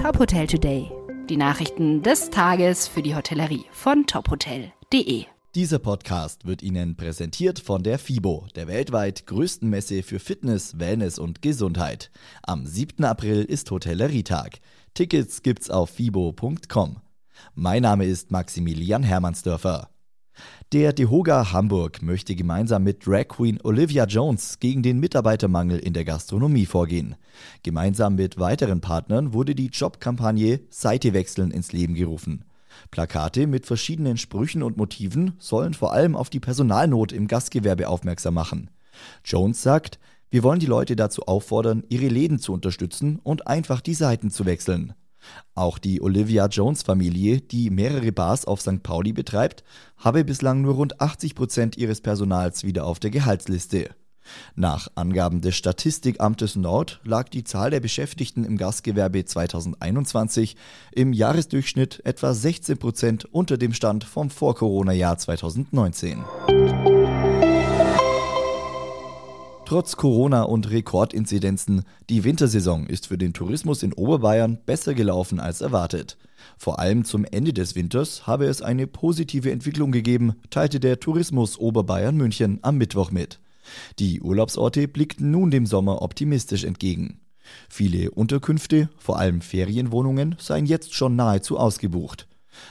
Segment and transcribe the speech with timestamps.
[0.00, 0.90] Top Hotel Today.
[1.28, 5.26] Die Nachrichten des Tages für die Hotellerie von tophotel.de.
[5.54, 11.18] Dieser Podcast wird Ihnen präsentiert von der FIBO, der weltweit größten Messe für Fitness, Wellness
[11.18, 12.10] und Gesundheit.
[12.42, 13.04] Am 7.
[13.04, 14.60] April ist Hotellerietag.
[14.94, 16.96] Tickets gibt's auf fibo.com.
[17.54, 19.90] Mein Name ist Maximilian Hermannsdörfer.
[20.72, 26.04] Der Dehoga Hamburg möchte gemeinsam mit Drag Queen Olivia Jones gegen den Mitarbeitermangel in der
[26.04, 27.16] Gastronomie vorgehen.
[27.64, 32.44] Gemeinsam mit weiteren Partnern wurde die Jobkampagne Seite wechseln ins Leben gerufen.
[32.92, 38.34] Plakate mit verschiedenen Sprüchen und Motiven sollen vor allem auf die Personalnot im Gastgewerbe aufmerksam
[38.34, 38.70] machen.
[39.24, 39.98] Jones sagt,
[40.30, 44.46] wir wollen die Leute dazu auffordern, ihre Läden zu unterstützen und einfach die Seiten zu
[44.46, 44.94] wechseln.
[45.54, 48.82] Auch die Olivia Jones Familie, die mehrere Bars auf St.
[48.82, 49.64] Pauli betreibt,
[49.96, 53.90] habe bislang nur rund 80 Prozent ihres Personals wieder auf der Gehaltsliste.
[54.54, 60.56] Nach Angaben des Statistikamtes Nord lag die Zahl der Beschäftigten im Gastgewerbe 2021
[60.92, 66.24] im Jahresdurchschnitt etwa 16 Prozent unter dem Stand vom Vor-Corona-Jahr 2019.
[69.70, 75.60] Trotz Corona und Rekordinzidenzen, die Wintersaison ist für den Tourismus in Oberbayern besser gelaufen als
[75.60, 76.18] erwartet.
[76.58, 81.56] Vor allem zum Ende des Winters habe es eine positive Entwicklung gegeben, teilte der Tourismus
[81.56, 83.38] Oberbayern München am Mittwoch mit.
[84.00, 87.20] Die Urlaubsorte blickten nun dem Sommer optimistisch entgegen.
[87.68, 92.26] Viele Unterkünfte, vor allem Ferienwohnungen, seien jetzt schon nahezu ausgebucht.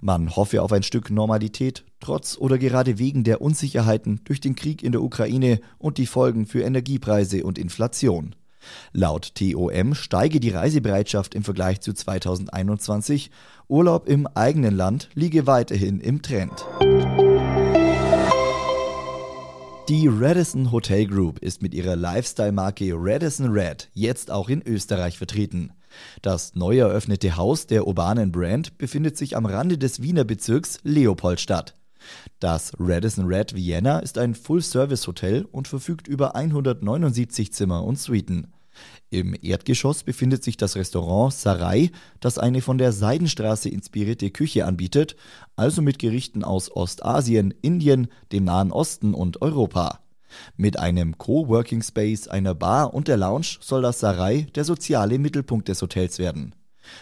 [0.00, 4.82] Man hoffe auf ein Stück Normalität, trotz oder gerade wegen der Unsicherheiten durch den Krieg
[4.82, 8.34] in der Ukraine und die Folgen für Energiepreise und Inflation.
[8.92, 13.30] Laut TOM steige die Reisebereitschaft im Vergleich zu 2021.
[13.68, 16.64] Urlaub im eigenen Land liege weiterhin im Trend.
[19.88, 25.72] Die Radisson Hotel Group ist mit ihrer Lifestyle-Marke Radisson Red jetzt auch in Österreich vertreten.
[26.22, 31.74] Das neu eröffnete Haus der urbanen Brand befindet sich am Rande des Wiener Bezirks Leopoldstadt.
[32.40, 38.52] Das Radisson Red Vienna ist ein Full-Service-Hotel und verfügt über 179 Zimmer und Suiten.
[39.10, 45.16] Im Erdgeschoss befindet sich das Restaurant Sarai, das eine von der Seidenstraße inspirierte Küche anbietet,
[45.54, 50.00] also mit Gerichten aus Ostasien, Indien, dem Nahen Osten und Europa.
[50.56, 55.68] Mit einem Coworking Space, einer Bar und der Lounge soll das Sarai der soziale Mittelpunkt
[55.68, 56.54] des Hotels werden.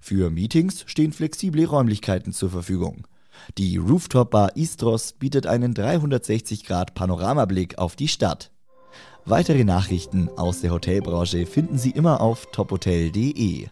[0.00, 3.06] Für Meetings stehen flexible Räumlichkeiten zur Verfügung.
[3.58, 8.50] Die Rooftop Bar Istros bietet einen 360-Grad-Panoramablick auf die Stadt.
[9.24, 13.68] Weitere Nachrichten aus der Hotelbranche finden Sie immer auf tophotel.de.